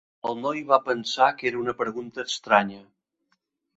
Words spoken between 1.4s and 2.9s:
que era una pregunta estranya.